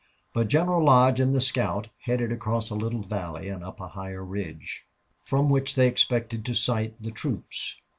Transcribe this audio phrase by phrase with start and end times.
[0.33, 4.25] But General Lodge and the scout headed across a little valley and up a higher
[4.25, 4.87] ridge,
[5.23, 7.79] from which they expected to sight the troops.